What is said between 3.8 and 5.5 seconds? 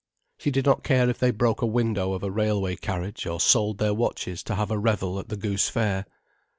watches to have a revel at the